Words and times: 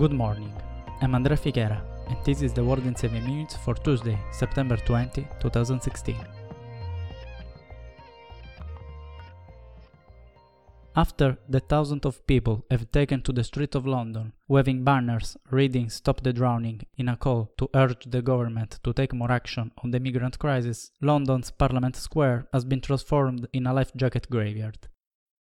Good 0.00 0.14
morning. 0.14 0.54
I'm 1.02 1.14
Andrea 1.14 1.36
Fichera, 1.36 1.78
and 2.08 2.16
this 2.24 2.40
is 2.40 2.54
the 2.54 2.64
World 2.64 2.86
in 2.86 2.96
7 2.96 3.22
Minutes 3.22 3.54
for 3.56 3.74
Tuesday, 3.74 4.18
September 4.32 4.78
20, 4.78 5.28
2016. 5.40 6.16
After 10.96 11.36
the 11.50 11.60
thousands 11.60 12.06
of 12.06 12.26
people 12.26 12.64
have 12.70 12.90
taken 12.90 13.20
to 13.20 13.32
the 13.32 13.44
streets 13.44 13.76
of 13.76 13.86
London, 13.86 14.32
waving 14.48 14.84
banners 14.84 15.36
reading 15.50 15.90
Stop 15.90 16.22
the 16.22 16.32
Drowning 16.32 16.80
in 16.96 17.10
a 17.10 17.16
call 17.18 17.50
to 17.58 17.68
urge 17.74 18.06
the 18.06 18.22
government 18.22 18.78
to 18.82 18.94
take 18.94 19.12
more 19.12 19.30
action 19.30 19.70
on 19.84 19.90
the 19.90 20.00
migrant 20.00 20.38
crisis, 20.38 20.92
London's 21.02 21.50
Parliament 21.50 21.94
Square 21.94 22.46
has 22.54 22.64
been 22.64 22.80
transformed 22.80 23.46
in 23.52 23.66
a 23.66 23.74
life 23.74 23.92
jacket 23.94 24.30
graveyard. 24.30 24.78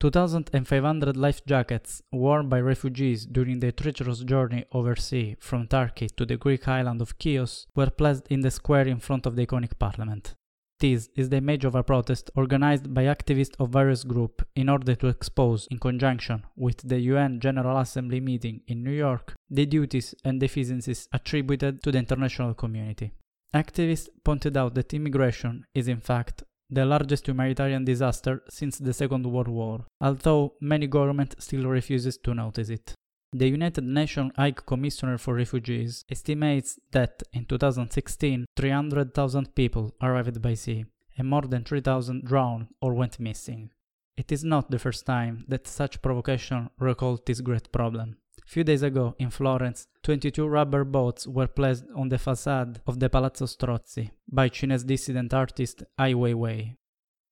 2,500 0.01 1.17
life 1.17 1.45
jackets 1.45 2.03
worn 2.13 2.49
by 2.49 2.61
refugees 2.61 3.27
during 3.27 3.59
their 3.59 3.73
treacherous 3.73 4.21
journey 4.21 4.65
overseas 4.71 5.37
from 5.41 5.67
Turkey 5.67 6.09
to 6.17 6.25
the 6.25 6.37
Greek 6.37 6.69
island 6.69 7.03
of 7.03 7.15
Chios 7.21 7.67
were 7.75 7.91
placed 7.91 8.29
in 8.29 8.41
the 8.43 8.51
square 8.51 8.87
in 8.87 9.01
front 9.01 9.27
of 9.27 9.35
the 9.35 9.45
iconic 9.45 9.77
parliament. 9.77 10.37
This 10.79 11.09
is 11.17 11.31
the 11.31 11.39
image 11.39 11.65
of 11.65 11.75
a 11.75 11.83
protest 11.83 12.31
organized 12.37 12.95
by 12.95 13.03
activists 13.07 13.57
of 13.59 13.71
various 13.71 14.05
groups 14.05 14.45
in 14.55 14.69
order 14.69 14.95
to 14.95 15.09
expose, 15.09 15.67
in 15.73 15.81
conjunction 15.81 16.45
with 16.55 16.89
the 16.89 17.01
UN 17.01 17.41
General 17.41 17.79
Assembly 17.79 18.21
meeting 18.21 18.61
in 18.69 18.85
New 18.85 18.93
York, 18.93 19.35
the 19.51 19.67
duties 19.67 20.15
and 20.25 20.39
deficiencies 20.39 21.09
attributed 21.13 21.83
to 21.83 21.91
the 21.91 21.99
international 21.99 22.55
community. 22.55 23.11
Activists 23.53 24.09
pointed 24.25 24.57
out 24.57 24.77
that 24.77 24.95
immigration 24.95 25.65
is 25.75 25.89
in 25.89 25.99
fact 25.99 26.45
the 26.71 26.85
largest 26.85 27.27
humanitarian 27.27 27.85
disaster 27.85 28.43
since 28.49 28.79
the 28.79 28.93
Second 28.93 29.27
World 29.27 29.49
War, 29.49 29.87
although 30.01 30.55
many 30.61 30.87
governments 30.87 31.45
still 31.45 31.65
refuses 31.65 32.19
to 32.19 32.35
notice 32.35 32.69
it. 32.69 32.95
The 33.33 33.49
United 33.49 33.85
Nations 33.85 34.33
High 34.37 34.53
Commissioner 34.53 35.19
for 35.19 35.35
Refugees 35.35 36.05
estimates 36.11 36.79
that 36.93 37.23
in 37.33 37.45
2016 37.45 38.47
300,000 38.57 39.55
people 39.55 39.95
arrived 40.01 40.41
by 40.41 40.55
sea 40.55 40.87
and 41.19 41.29
more 41.29 41.43
than 41.43 41.65
3,000 41.65 42.25
drowned 42.25 42.69
or 42.81 42.95
went 42.95 43.21
missing. 43.21 43.71
It 44.17 44.33
is 44.33 44.45
not 44.45 44.71
the 44.71 44.79
first 44.79 45.05
time 45.05 45.45
that 45.49 45.67
such 45.67 46.01
provocation 46.01 46.71
recalled 46.79 47.27
this 47.27 47.41
great 47.41 47.71
problem. 47.71 48.17
Few 48.49 48.65
days 48.65 48.83
ago 48.83 49.15
in 49.19 49.29
Florence, 49.29 49.89
22 50.05 50.47
rubber 50.47 50.83
boats 50.83 51.27
were 51.27 51.49
placed 51.49 51.85
on 51.95 52.09
the 52.09 52.17
facade 52.17 52.81
of 52.87 52.99
the 52.99 53.11
Palazzo 53.11 53.45
Strozzi 53.45 54.11
by 54.27 54.49
Chinese 54.49 54.85
dissident 54.85 55.35
artist 55.35 55.83
Ai 55.99 56.15
Weiwei. 56.15 56.75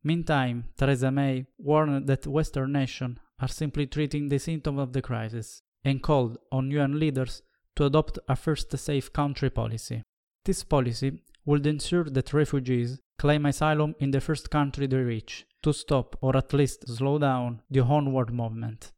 Meantime, 0.05 0.65
Theresa 0.77 1.11
May 1.11 1.47
warned 1.57 2.07
that 2.07 2.27
Western 2.27 2.73
nations 2.73 3.17
are 3.41 3.49
simply 3.49 3.87
treating 3.87 4.29
the 4.29 4.39
symptom 4.39 4.79
of 4.79 4.93
the 4.93 5.01
crisis 5.01 5.63
and 5.83 6.03
called 6.03 6.37
on 6.53 6.71
UN 6.71 7.01
leaders 7.01 7.41
to 7.77 7.87
adopt 7.87 8.19
a 8.29 8.37
first 8.37 8.77
safe 8.77 9.11
country 9.11 9.49
policy. 9.49 10.03
This 10.45 10.65
policy 10.65 11.23
would 11.47 11.67
ensure 11.67 12.05
that 12.05 12.35
refugees 12.35 13.01
claim 13.19 13.47
asylum 13.47 13.95
in 14.01 14.11
the 14.11 14.21
first 14.21 14.51
country 14.51 14.87
they 14.87 14.99
reach 14.99 15.47
to 15.63 15.73
stop 15.73 16.15
or 16.21 16.37
at 16.37 16.53
least 16.53 16.87
slow 16.87 17.19
down 17.19 17.63
the 17.71 17.81
onward 17.81 18.35
movement. 18.35 18.93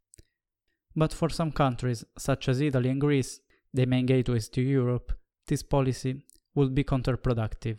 But 0.99 1.13
for 1.13 1.29
some 1.29 1.53
countries, 1.53 2.05
such 2.19 2.49
as 2.49 2.61
Italy 2.61 2.91
and 2.91 3.01
Greece, 3.01 3.39
the 3.73 3.87
main 3.87 4.05
gateways 4.05 4.49
to 4.49 4.61
Europe, 4.61 5.13
this 5.47 5.63
policy 5.63 6.25
would 6.57 6.75
be 6.75 6.83
counterproductive. 6.83 7.79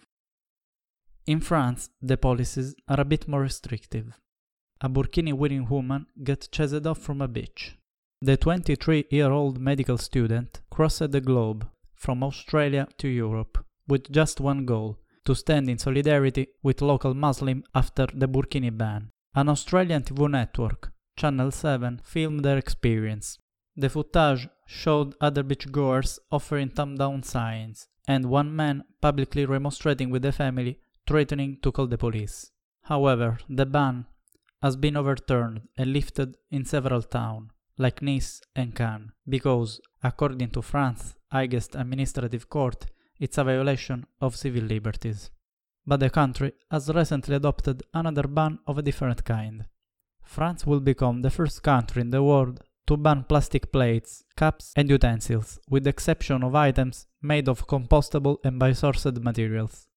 In 1.25 1.41
France, 1.41 1.89
the 2.01 2.15
policies 2.15 2.75
are 2.87 3.01
a 3.01 3.09
bit 3.13 3.27
more 3.27 3.41
restrictive. 3.41 4.17
A 4.79 4.87
burkini 4.87 5.33
wearing 5.33 5.67
woman 5.67 6.05
gets 6.23 6.47
chased 6.47 6.87
off 6.87 6.99
from 6.99 7.21
a 7.21 7.27
beach. 7.27 7.75
The 8.21 8.37
23 8.37 9.07
year 9.11 9.31
old 9.31 9.59
medical 9.59 9.97
student 9.97 10.61
crossed 10.69 11.11
the 11.11 11.19
globe 11.19 11.67
from 11.95 12.23
Australia 12.23 12.87
to 12.99 13.09
Europe 13.09 13.65
with 13.85 14.09
just 14.09 14.39
one 14.39 14.65
goal 14.65 14.97
to 15.25 15.35
stand 15.35 15.69
in 15.69 15.77
solidarity 15.77 16.47
with 16.63 16.81
local 16.81 17.13
Muslims 17.13 17.65
after 17.75 18.07
the 18.13 18.29
burkini 18.29 18.71
ban. 18.71 19.11
An 19.35 19.49
Australian 19.49 20.03
TV 20.03 20.31
network 20.31 20.93
Channel 21.19 21.51
7 21.51 21.99
filmed 22.01 22.45
their 22.45 22.57
experience. 22.57 23.39
The 23.75 23.89
footage 23.89 24.47
showed 24.65 25.15
other 25.19 25.43
beachgoers 25.43 26.17
offering 26.31 26.69
thumb 26.69 26.95
down 26.95 27.23
signs, 27.23 27.89
and 28.07 28.27
one 28.27 28.55
man 28.55 28.85
publicly 29.01 29.45
remonstrating 29.45 30.11
with 30.11 30.21
the 30.21 30.31
family, 30.31 30.79
threatening 31.05 31.57
to 31.61 31.73
call 31.73 31.87
the 31.87 31.97
police. 31.97 32.51
However, 32.83 33.37
the 33.49 33.65
ban 33.65 34.05
has 34.61 34.77
been 34.77 34.95
overturned 34.95 35.67
and 35.77 35.91
lifted 35.91 36.35
in 36.51 36.63
several 36.63 37.01
towns, 37.01 37.49
like 37.77 38.01
Nice 38.01 38.41
and 38.55 38.73
Cannes, 38.73 39.11
because, 39.27 39.81
according 40.01 40.51
to 40.51 40.61
France's 40.61 41.15
highest 41.33 41.75
administrative 41.75 42.49
court, 42.49 42.85
it's 43.19 43.37
a 43.37 43.43
violation 43.43 44.05
of 44.21 44.37
civil 44.37 44.63
liberties. 44.63 45.31
But 45.85 45.99
the 45.99 46.09
country 46.09 46.53
has 46.71 46.87
recently 46.87 47.35
adopted 47.35 47.83
another 47.93 48.23
ban 48.23 48.59
of 48.65 48.77
a 48.77 48.81
different 48.81 49.25
kind. 49.25 49.65
France 50.29 50.67
will 50.67 50.79
become 50.79 51.23
the 51.23 51.31
first 51.31 51.63
country 51.63 52.01
in 52.03 52.11
the 52.11 52.21
world 52.21 52.61
to 52.85 52.95
ban 52.95 53.23
plastic 53.23 53.71
plates, 53.71 54.23
cups, 54.37 54.73
and 54.75 54.87
utensils, 54.87 55.59
with 55.67 55.85
the 55.85 55.89
exception 55.89 56.43
of 56.43 56.53
items 56.53 57.07
made 57.19 57.49
of 57.49 57.65
compostable 57.65 58.37
and 58.43 58.61
biosourced 58.61 59.23
materials. 59.23 59.87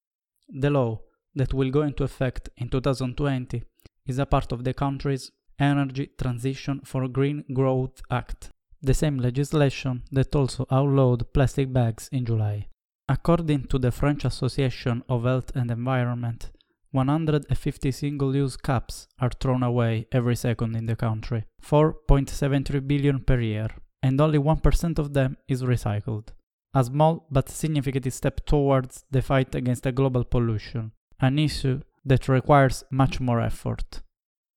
The 0.49 0.71
law, 0.71 1.01
that 1.35 1.53
will 1.53 1.71
go 1.71 1.83
into 1.83 2.03
effect 2.05 2.49
in 2.57 2.71
2020, 2.71 3.63
is 4.07 4.19
a 4.19 4.25
part 4.25 4.53
of 4.53 4.65
the 4.65 4.73
country's 4.73 5.31
Energy 5.59 6.09
Transition 6.19 6.81
for 6.83 7.09
Green 7.09 7.45
Growth 7.53 8.01
Act, 8.11 8.53
the 8.81 8.95
same 8.95 9.19
legislation 9.19 10.03
that 10.13 10.35
also 10.35 10.67
outlawed 10.71 11.31
plastic 11.35 11.71
bags 11.71 12.09
in 12.11 12.25
July. 12.25 12.69
According 13.07 13.67
to 13.67 13.79
the 13.79 13.93
French 13.93 14.25
Association 14.25 15.03
of 15.11 15.25
Health 15.25 15.55
and 15.55 15.71
Environment, 15.71 16.51
150 16.93 17.91
single-use 17.91 18.57
cups 18.59 19.09
are 19.19 19.31
thrown 19.31 19.63
away 19.63 20.07
every 20.13 20.37
second 20.37 20.77
in 20.77 20.87
the 20.87 20.95
country, 20.95 21.45
4.73 21.65 22.87
billion 22.87 23.21
per 23.21 23.41
year, 23.41 23.69
and 24.03 24.21
only 24.21 24.39
1% 24.39 24.99
of 24.99 25.15
them 25.15 25.37
is 25.49 25.63
recycled. 25.63 26.29
A 26.75 26.85
small 26.85 27.27
but 27.31 27.49
significant 27.49 28.13
step 28.13 28.45
towards 28.47 29.05
the 29.11 29.23
fight 29.23 29.55
against 29.55 29.85
the 29.85 29.93
global 29.93 30.25
pollution, 30.25 30.93
an 31.21 31.39
issue 31.39 31.81
that 32.05 32.29
requires 32.29 32.85
much 32.91 33.21
more 33.21 33.41
effort. 33.41 34.03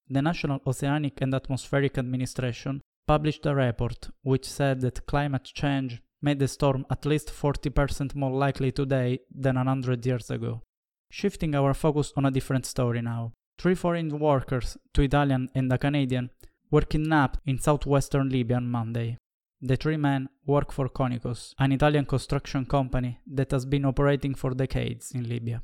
The 0.10 0.22
National 0.22 0.60
Oceanic 0.68 1.22
and 1.22 1.34
Atmospheric 1.34 1.98
Administration 1.98 2.82
published 3.08 3.46
a 3.46 3.56
report 3.56 4.10
which 4.24 4.50
said 4.50 4.82
that 4.82 5.06
climate 5.06 5.46
change 5.46 6.02
made 6.22 6.40
the 6.40 6.48
storm 6.48 6.86
at 6.90 7.06
least 7.06 7.30
40% 7.30 8.14
more 8.16 8.32
likely 8.32 8.72
today 8.72 9.20
than 9.34 9.56
100 9.56 10.06
years 10.06 10.30
ago. 10.30 10.62
Shifting 11.12 11.56
our 11.56 11.74
focus 11.74 12.12
on 12.18 12.26
a 12.26 12.32
different 12.32 12.66
story 12.66 13.02
now. 13.02 13.34
Three 13.58 13.76
foreign 13.76 14.20
workers, 14.20 14.78
two 14.94 15.04
Italian 15.04 15.50
and 15.56 15.72
a 15.72 15.78
Canadian, 15.78 16.30
were 16.72 16.82
kidnapped 16.82 17.40
in 17.46 17.60
southwestern 17.60 18.30
Libya 18.30 18.58
on 18.58 18.68
Monday. 18.68 19.18
The 19.62 19.78
three 19.78 19.98
men 19.98 20.30
work 20.46 20.72
for 20.72 20.90
Conicos, 20.90 21.54
an 21.58 21.72
Italian 21.72 22.06
construction 22.06 22.66
company 22.66 23.20
that 23.26 23.52
has 23.52 23.66
been 23.66 23.86
operating 23.86 24.36
for 24.36 24.52
decades 24.52 25.12
in 25.12 25.30
Libya. 25.30 25.62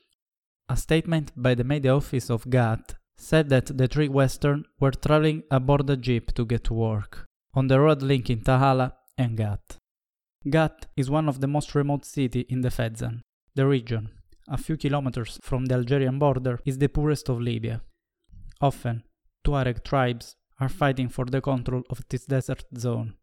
A 0.70 0.78
statement 0.78 1.32
by 1.36 1.54
the 1.54 1.66
media 1.66 1.94
office 1.96 2.30
of 2.30 2.46
Ghat 2.46 2.94
said 3.18 3.50
that 3.50 3.78
the 3.78 3.88
three 3.88 4.08
Western 4.08 4.66
were 4.80 4.92
traveling 4.92 5.44
aboard 5.52 5.90
a 5.90 5.98
jeep 5.98 6.34
to 6.34 6.46
get 6.46 6.64
to 6.64 6.74
work, 6.74 7.26
on 7.54 7.68
the 7.68 7.80
road 7.80 8.02
linking 8.02 8.42
Tahala 8.42 8.94
and 9.18 9.38
Ghat. 9.38 9.78
Ghat 10.48 10.86
is 10.96 11.10
one 11.10 11.28
of 11.28 11.42
the 11.42 11.48
most 11.48 11.76
remote 11.76 12.06
cities 12.06 12.46
in 12.50 12.62
the 12.62 12.70
Fezzan, 12.70 13.20
the 13.54 13.68
region, 13.68 14.10
a 14.48 14.58
few 14.58 14.78
kilometers 14.78 15.40
from 15.42 15.66
the 15.66 15.76
Algerian 15.76 16.20
border, 16.20 16.60
is 16.66 16.78
the 16.78 16.90
poorest 16.90 17.30
of 17.30 17.40
Libya. 17.40 17.82
Often, 18.60 19.04
Tuareg 19.44 19.84
tribes 19.84 20.36
are 20.60 20.70
fighting 20.70 21.10
for 21.10 21.26
the 21.26 21.42
control 21.42 21.84
of 21.90 22.04
this 22.10 22.26
desert 22.26 22.64
zone, 22.78 23.16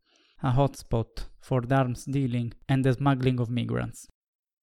a 0.43 0.51
hotspot 0.51 1.27
for 1.41 1.61
the 1.61 1.75
arms 1.75 2.05
dealing 2.05 2.53
and 2.69 2.85
the 2.85 2.93
smuggling 2.93 3.41
of 3.41 3.51
migrants. 3.51 4.09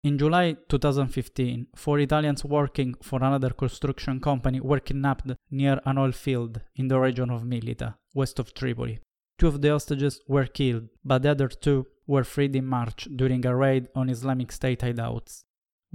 In 0.03 0.17
July 0.17 0.55
2015, 0.69 1.67
four 1.75 1.99
Italians 1.99 2.45
working 2.45 2.93
for 3.01 3.23
another 3.23 3.49
construction 3.49 4.19
company 4.19 4.59
were 4.59 4.79
kidnapped 4.79 5.31
near 5.49 5.79
an 5.85 5.97
oil 5.97 6.11
field 6.11 6.61
in 6.75 6.89
the 6.89 6.99
region 6.99 7.31
of 7.31 7.43
Mellitah, 7.43 7.95
west 8.13 8.37
of 8.37 8.53
Tripoli. 8.53 8.99
Two 9.39 9.47
of 9.47 9.61
the 9.61 9.69
hostages 9.69 10.21
were 10.27 10.45
killed, 10.45 10.89
but 11.03 11.23
the 11.23 11.31
other 11.31 11.47
two 11.47 11.87
were 12.05 12.23
freed 12.23 12.55
in 12.55 12.65
March 12.65 13.07
during 13.15 13.45
a 13.45 13.55
raid 13.55 13.87
on 13.95 14.09
Islamic 14.09 14.51
State 14.51 14.81
hideouts 14.81 15.43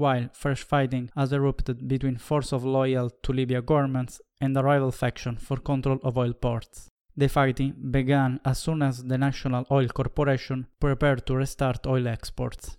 while 0.00 0.28
fresh 0.32 0.62
fighting 0.62 1.10
has 1.14 1.32
erupted 1.32 1.86
between 1.86 2.16
forces 2.16 2.54
of 2.54 2.64
loyal 2.64 3.10
to 3.22 3.32
Libya 3.32 3.60
governments 3.60 4.20
and 4.40 4.56
a 4.56 4.62
rival 4.62 4.92
faction 5.02 5.36
for 5.36 5.58
control 5.58 5.98
of 6.02 6.16
oil 6.16 6.32
ports. 6.32 6.88
The 7.16 7.28
fighting 7.28 7.72
began 7.98 8.40
as 8.44 8.58
soon 8.58 8.80
as 8.82 9.04
the 9.04 9.18
National 9.18 9.66
Oil 9.70 9.88
Corporation 9.88 10.66
prepared 10.80 11.26
to 11.26 11.36
restart 11.36 11.86
oil 11.86 12.08
exports. 12.08 12.78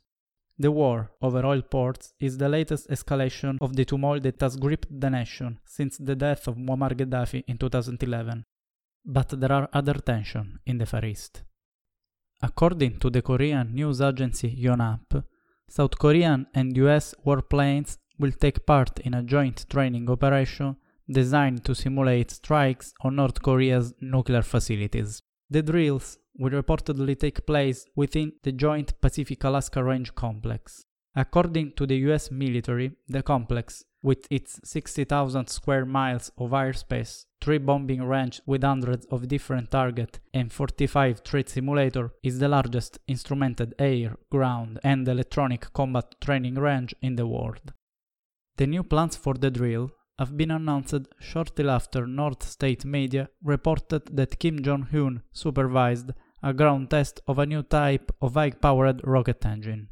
The 0.57 0.71
war 0.71 1.11
over 1.21 1.45
oil 1.45 1.61
ports 1.61 2.13
is 2.19 2.37
the 2.37 2.49
latest 2.49 2.89
escalation 2.89 3.57
of 3.61 3.75
the 3.75 3.85
turmoil 3.85 4.19
that 4.21 4.41
has 4.41 4.55
gripped 4.55 4.99
the 5.03 5.09
nation 5.09 5.59
since 5.65 5.97
the 5.97 6.15
death 6.15 6.47
of 6.47 6.55
Muammar 6.55 6.93
Gaddafi 6.99 7.43
in 7.47 7.57
2011. 7.57 8.43
But 9.05 9.29
there 9.39 9.51
are 9.51 9.69
other 9.73 9.95
tensions 9.95 10.57
in 10.65 10.77
the 10.79 10.85
Far 10.85 11.05
East. 11.05 11.43
According 12.41 12.97
to 12.99 13.09
the 13.11 13.21
Korean 13.21 13.73
news 13.73 14.01
agency 14.01 14.49
Yonhap, 14.65 15.23
South 15.71 15.97
Korean 15.97 16.47
and 16.53 16.75
US 16.75 17.15
warplanes 17.25 17.97
will 18.19 18.33
take 18.33 18.65
part 18.65 18.99
in 18.99 19.13
a 19.13 19.23
joint 19.23 19.65
training 19.69 20.09
operation 20.09 20.75
designed 21.09 21.63
to 21.63 21.73
simulate 21.73 22.29
strikes 22.29 22.93
on 23.05 23.15
North 23.15 23.41
Korea's 23.41 23.93
nuclear 24.01 24.41
facilities. 24.41 25.21
The 25.49 25.61
drills 25.61 26.17
will 26.37 26.49
reportedly 26.61 27.17
take 27.17 27.45
place 27.45 27.85
within 27.95 28.33
the 28.43 28.51
joint 28.51 28.99
Pacific 28.99 29.45
Alaska 29.45 29.81
Range 29.81 30.13
complex. 30.13 30.83
According 31.15 31.73
to 31.73 31.85
the 31.85 31.97
US 32.09 32.31
military, 32.31 32.93
the 33.07 33.21
complex, 33.21 33.83
with 34.01 34.25
its 34.31 34.61
60,000 34.63 35.47
square 35.49 35.85
miles 35.85 36.31
of 36.37 36.51
airspace, 36.51 37.25
three 37.41 37.57
bombing 37.57 38.01
range 38.03 38.41
with 38.45 38.63
hundreds 38.63 39.05
of 39.07 39.27
different 39.27 39.71
targets, 39.71 40.19
and 40.33 40.53
45 40.53 41.19
threat 41.19 41.49
simulator, 41.49 42.13
is 42.23 42.39
the 42.39 42.47
largest 42.47 42.99
instrumented 43.09 43.75
air, 43.77 44.15
ground, 44.31 44.79
and 44.83 45.05
electronic 45.07 45.73
combat 45.73 46.15
training 46.21 46.55
range 46.55 46.95
in 47.01 47.17
the 47.17 47.27
world. 47.27 47.73
The 48.55 48.67
new 48.67 48.83
plans 48.83 49.17
for 49.17 49.33
the 49.33 49.51
drill 49.51 49.91
have 50.17 50.37
been 50.37 50.51
announced 50.51 51.07
shortly 51.19 51.67
after 51.67 52.07
North 52.07 52.43
State 52.43 52.85
media 52.85 53.29
reported 53.43 54.15
that 54.15 54.39
Kim 54.39 54.63
Jong 54.63 54.87
un 54.93 55.23
supervised 55.33 56.11
a 56.43 56.53
ground 56.53 56.89
test 56.89 57.19
of 57.27 57.37
a 57.37 57.45
new 57.45 57.63
type 57.63 58.11
of 58.21 58.35
high 58.35 58.51
powered 58.51 59.01
rocket 59.03 59.45
engine. 59.45 59.89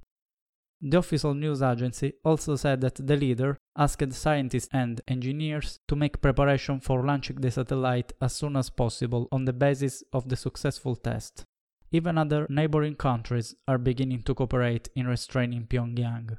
The 0.81 0.99
official 0.99 1.33
news 1.33 1.61
agency 1.61 2.13
also 2.23 2.55
said 2.55 2.79
that 2.81 2.95
the 2.95 3.17
leader 3.17 3.57
asked 3.77 4.13
scientists 4.13 4.69
and 4.71 5.01
engineers 5.09 5.79
to 5.89 5.95
make 5.95 6.21
preparation 6.21 6.79
for 6.79 7.05
launching 7.05 7.41
the 7.41 7.51
satellite 7.51 8.13
as 8.21 8.33
soon 8.33 8.55
as 8.55 8.69
possible 8.69 9.27
on 9.29 9.43
the 9.43 9.51
basis 9.51 10.03
of 10.13 10.29
the 10.29 10.37
successful 10.37 10.95
test. 10.95 11.43
Even 11.91 12.17
other 12.17 12.47
neighboring 12.49 12.95
countries 12.95 13.55
are 13.67 13.77
beginning 13.77 14.23
to 14.23 14.33
cooperate 14.33 14.87
in 14.95 15.07
restraining 15.07 15.65
Pyongyang. 15.67 16.37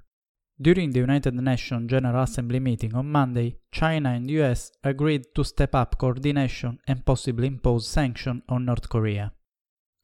During 0.63 0.93
the 0.93 1.01
United 1.01 1.35
Nations 1.35 1.91
General 1.91 2.23
Assembly 2.23 2.61
meeting 2.61 2.95
on 2.95 3.11
Monday, 3.11 3.57
China 3.73 4.11
and 4.11 4.31
US 4.31 4.73
agreed 4.85 5.25
to 5.35 5.45
step 5.45 5.75
up 5.75 5.99
coordination 5.99 6.79
and 6.87 7.05
possibly 7.05 7.47
impose 7.47 7.89
sanctions 7.89 8.43
on 8.49 8.65
North 8.65 8.89
Korea. 8.89 9.33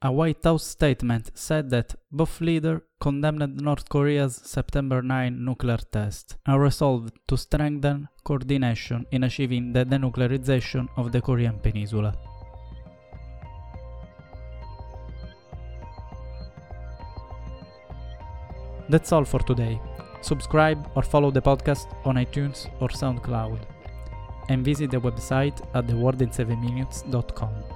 A 0.06 0.12
White 0.12 0.44
House 0.44 0.64
statement 0.64 1.32
said 1.34 1.68
that 1.70 1.96
both 2.12 2.40
leaders 2.40 2.80
condemned 3.00 3.60
North 3.60 3.88
Korea's 3.88 4.36
September 4.36 5.02
9 5.02 5.44
nuclear 5.44 5.78
test 5.78 6.36
and 6.46 6.60
resolved 6.60 7.12
to 7.26 7.36
strengthen 7.36 8.06
coordination 8.22 9.04
in 9.10 9.24
achieving 9.24 9.72
the 9.72 9.84
denuclearization 9.84 10.88
of 10.96 11.10
the 11.10 11.20
Korean 11.20 11.58
Peninsula. 11.58 12.14
That's 18.88 19.10
all 19.10 19.24
for 19.24 19.40
today. 19.40 19.80
Subscribe 20.20 20.88
or 20.94 21.02
follow 21.02 21.32
the 21.32 21.42
podcast 21.42 21.88
on 22.04 22.14
iTunes 22.14 22.70
or 22.80 22.90
SoundCloud. 22.90 23.58
And 24.50 24.64
visit 24.64 24.92
the 24.92 25.00
website 25.00 25.60
at 25.74 25.88
theworldin7minutes.com. 25.88 27.75